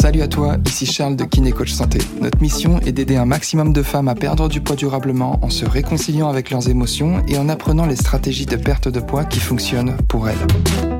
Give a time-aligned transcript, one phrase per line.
[0.00, 1.98] Salut à toi, ici Charles de Kiné Coach Santé.
[2.20, 5.64] Notre mission est d'aider un maximum de femmes à perdre du poids durablement en se
[5.64, 9.96] réconciliant avec leurs émotions et en apprenant les stratégies de perte de poids qui fonctionnent
[10.08, 10.38] pour elles.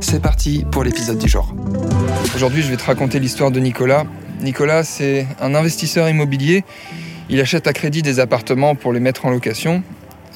[0.00, 1.54] C'est parti pour l'épisode du jour.
[2.36, 4.04] Aujourd'hui, je vais te raconter l'histoire de Nicolas.
[4.40, 6.62] Nicolas, c'est un investisseur immobilier.
[7.28, 9.82] Il achète à crédit des appartements pour les mettre en location.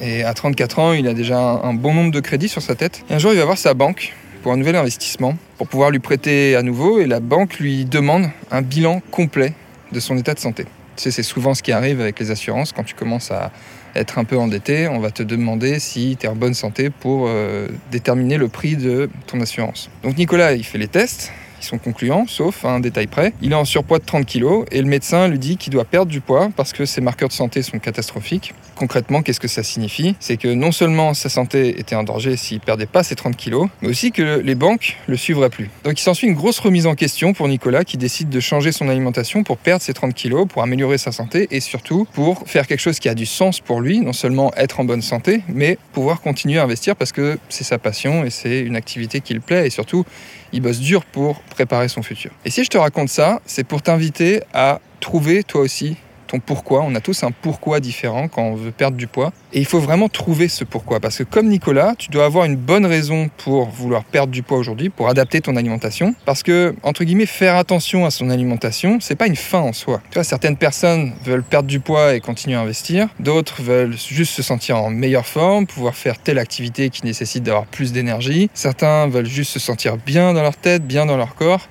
[0.01, 3.03] Et à 34 ans, il a déjà un bon nombre de crédits sur sa tête.
[3.09, 5.99] Et un jour, il va voir sa banque pour un nouvel investissement, pour pouvoir lui
[5.99, 6.99] prêter à nouveau.
[6.99, 9.53] Et la banque lui demande un bilan complet
[9.91, 10.65] de son état de santé.
[10.95, 12.71] Tu sais, c'est souvent ce qui arrive avec les assurances.
[12.71, 13.51] Quand tu commences à
[13.95, 17.25] être un peu endetté, on va te demander si tu es en bonne santé pour
[17.27, 19.89] euh, déterminer le prix de ton assurance.
[20.03, 21.31] Donc Nicolas, il fait les tests.
[21.61, 23.33] Ils sont concluants, sauf un détail près.
[23.41, 26.11] Il est en surpoids de 30 kg et le médecin lui dit qu'il doit perdre
[26.11, 28.53] du poids parce que ses marqueurs de santé sont catastrophiques.
[28.75, 30.15] Concrètement, qu'est-ce que ça signifie?
[30.19, 33.67] C'est que non seulement sa santé était en danger s'il perdait pas ses 30 kg,
[33.81, 35.69] mais aussi que les banques le suivraient plus.
[35.83, 38.87] Donc il s'ensuit une grosse remise en question pour Nicolas qui décide de changer son
[38.89, 42.79] alimentation pour perdre ses 30 kg, pour améliorer sa santé et surtout pour faire quelque
[42.79, 46.21] chose qui a du sens pour lui, non seulement être en bonne santé, mais pouvoir
[46.21, 49.67] continuer à investir parce que c'est sa passion et c'est une activité qui le plaît
[49.67, 50.05] et surtout
[50.53, 52.31] il bosse dur pour préparer son futur.
[52.45, 56.83] Et si je te raconte ça, c'est pour t'inviter à trouver toi aussi ton pourquoi.
[56.83, 59.31] On a tous un pourquoi différent quand on veut perdre du poids.
[59.53, 60.99] Et il faut vraiment trouver ce pourquoi.
[60.99, 64.57] Parce que comme Nicolas, tu dois avoir une bonne raison pour vouloir perdre du poids
[64.57, 66.13] aujourd'hui, pour adapter ton alimentation.
[66.25, 70.01] Parce que, entre guillemets, faire attention à son alimentation, c'est pas une fin en soi.
[70.11, 73.07] Tu vois, certaines personnes veulent perdre du poids et continuer à investir.
[73.19, 77.65] D'autres veulent juste se sentir en meilleure forme, pouvoir faire telle activité qui nécessite d'avoir
[77.65, 78.49] plus d'énergie.
[78.53, 81.67] Certains veulent juste se sentir bien dans leur tête, bien dans leur corps.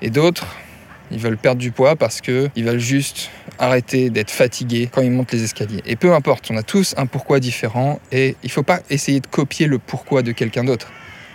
[0.00, 0.46] Et d'autres
[1.10, 5.32] ils veulent perdre du poids parce qu'ils veulent juste arrêter d'être fatigués quand ils montent
[5.32, 5.82] les escaliers.
[5.86, 9.20] Et peu importe, on a tous un pourquoi différent et il ne faut pas essayer
[9.20, 10.88] de copier le pourquoi de quelqu'un d'autre.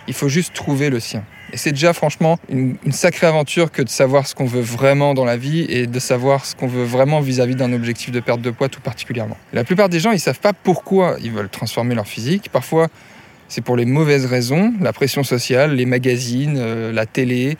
[0.06, 1.24] Il faut juste trouver le sien.
[1.52, 5.24] Et c'est déjà franchement une, sacrée aventure que de savoir ce qu'on veut vraiment dans
[5.24, 8.50] la vie et de savoir ce qu'on veut vraiment vis-à-vis d'un objectif de perte de
[8.50, 9.36] poids tout particulièrement.
[9.52, 12.48] La plupart des gens, ils savent pas pourquoi ils veulent transformer leur physique.
[12.50, 12.88] Parfois,
[13.48, 17.56] c'est pour les mauvaises raisons, la pression sociale, les magazines, euh, la télé,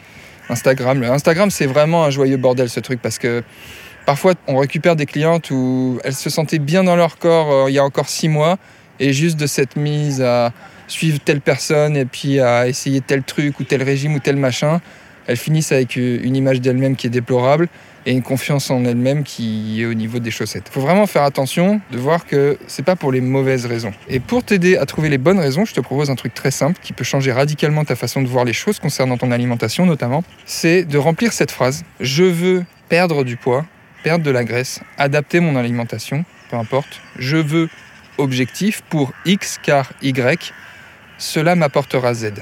[0.48, 1.02] Instagram.
[1.02, 3.42] Instagram, c'est vraiment un joyeux bordel ce truc parce que
[4.06, 7.74] parfois on récupère des clientes où elles se sentaient bien dans leur corps euh, il
[7.74, 8.58] y a encore six mois
[9.00, 10.52] et juste de cette mise à
[10.86, 14.80] suivre telle personne et puis à essayer tel truc ou tel régime ou tel machin,
[15.26, 17.68] elles finissent avec une image d'elles-mêmes qui est déplorable
[18.06, 20.64] et une confiance en elle-même qui est au niveau des chaussettes.
[20.66, 23.92] Il faut vraiment faire attention de voir que c'est pas pour les mauvaises raisons.
[24.08, 26.78] Et pour t'aider à trouver les bonnes raisons, je te propose un truc très simple
[26.82, 30.84] qui peut changer radicalement ta façon de voir les choses concernant ton alimentation notamment, c'est
[30.84, 33.64] de remplir cette phrase je veux perdre du poids,
[34.02, 37.00] perdre de la graisse, adapter mon alimentation, peu importe.
[37.18, 37.68] Je veux
[38.18, 40.52] objectif pour X car Y,
[41.18, 42.34] cela m'apportera Z.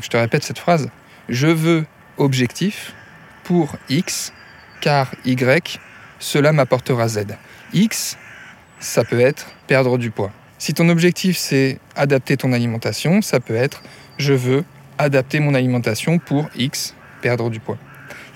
[0.00, 0.90] je te répète cette phrase.
[1.30, 1.86] Je veux
[2.18, 2.92] objectif
[3.44, 4.32] pour X,
[4.80, 5.78] car Y,
[6.18, 7.20] cela m'apportera Z.
[7.72, 8.18] X,
[8.80, 10.32] ça peut être perdre du poids.
[10.58, 13.80] Si ton objectif c'est adapter ton alimentation, ça peut être
[14.18, 14.64] je veux
[14.98, 17.78] adapter mon alimentation pour X, perdre du poids.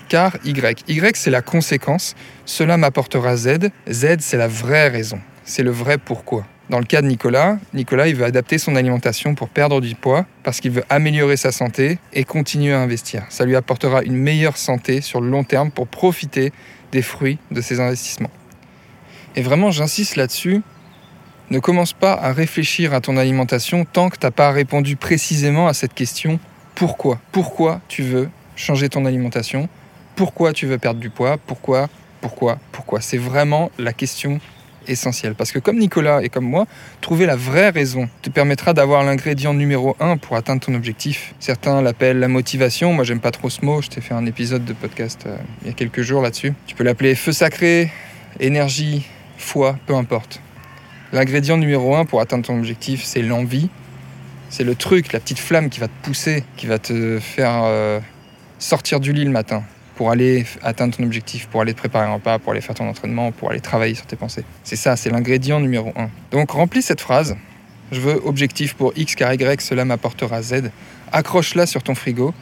[0.07, 5.63] Car Y, Y c'est la conséquence, cela m'apportera Z, Z c'est la vraie raison, c'est
[5.63, 6.45] le vrai pourquoi.
[6.69, 10.25] Dans le cas de Nicolas, Nicolas il veut adapter son alimentation pour perdre du poids
[10.43, 13.23] parce qu'il veut améliorer sa santé et continuer à investir.
[13.29, 16.51] Ça lui apportera une meilleure santé sur le long terme pour profiter
[16.91, 18.31] des fruits de ses investissements.
[19.35, 20.61] Et vraiment, j'insiste là-dessus,
[21.51, 25.67] ne commence pas à réfléchir à ton alimentation tant que tu n'as pas répondu précisément
[25.67, 26.39] à cette question
[26.75, 27.21] pourquoi?
[27.31, 29.69] Pourquoi tu veux changer ton alimentation?
[30.17, 31.37] Pourquoi tu veux perdre du poids?
[31.37, 31.87] Pourquoi?
[32.19, 32.57] Pourquoi?
[32.73, 32.99] Pourquoi?
[32.99, 34.41] C'est vraiment la question
[34.87, 35.35] essentiel.
[35.35, 36.65] Parce que comme Nicolas et comme moi,
[37.01, 41.33] trouver la vraie raison te permettra d'avoir l'ingrédient numéro un pour atteindre ton objectif.
[41.39, 44.65] Certains l'appellent la motivation, moi j'aime pas trop ce mot, je t'ai fait un épisode
[44.65, 46.53] de podcast euh, il y a quelques jours là-dessus.
[46.67, 47.91] Tu peux l'appeler feu sacré,
[48.39, 49.05] énergie,
[49.37, 50.41] foi, peu importe.
[51.13, 53.69] L'ingrédient numéro un pour atteindre ton objectif, c'est l'envie.
[54.49, 57.99] C'est le truc, la petite flamme qui va te pousser, qui va te faire euh,
[58.59, 59.63] sortir du lit le matin,
[59.95, 62.87] pour aller atteindre ton objectif, pour aller te préparer un repas, pour aller faire ton
[62.87, 64.43] entraînement, pour aller travailler sur tes pensées.
[64.63, 66.09] C'est ça, c'est l'ingrédient numéro un.
[66.31, 67.35] Donc remplis cette phrase.
[67.91, 70.71] Je veux objectif pour X car Y, cela m'apportera Z.
[71.11, 72.33] Accroche-la sur ton frigo.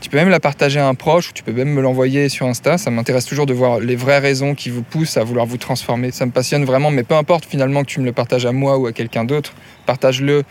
[0.00, 2.46] Tu peux même la partager à un proche ou tu peux même me l'envoyer sur
[2.46, 2.78] Insta.
[2.78, 6.10] Ça m'intéresse toujours de voir les vraies raisons qui vous poussent à vouloir vous transformer.
[6.10, 8.78] Ça me passionne vraiment, mais peu importe finalement que tu me le partages à moi
[8.78, 9.52] ou à quelqu'un d'autre,
[9.84, 10.42] partage-le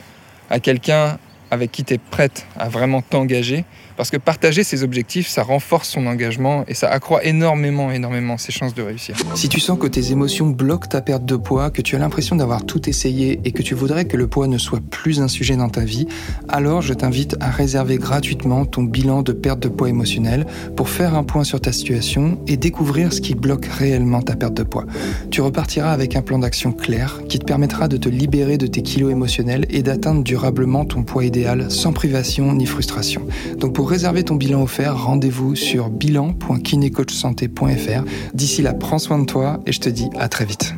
[0.51, 1.18] à quelqu'un
[1.51, 3.66] avec qui tu es prête à vraiment t'engager.
[3.98, 8.54] Parce que partager ses objectifs, ça renforce son engagement et ça accroît énormément, énormément ses
[8.54, 9.18] chances de réussir.
[9.36, 12.38] Si tu sens que tes émotions bloquent ta perte de poids, que tu as l'impression
[12.38, 15.57] d'avoir tout essayé et que tu voudrais que le poids ne soit plus un sujet
[15.57, 16.07] dans ta vie,
[16.48, 20.46] alors je t'invite à réserver gratuitement ton bilan de perte de poids émotionnel
[20.78, 24.54] pour faire un point sur ta situation et découvrir ce qui bloque réellement ta perte
[24.54, 24.86] de poids.
[25.30, 28.81] Tu repartiras avec un plan d'action clair qui te permettra de te libérer de tes
[28.81, 31.38] kilos émotionnels et d'atteindre durablement ton poids idéal
[31.69, 33.21] sans privation ni frustration.
[33.57, 38.03] Donc pour réserver ton bilan offert, rendez-vous sur bilan.kinecoachsanté.fr.
[38.33, 40.74] D'ici là, prends soin de toi et je te dis à très vite.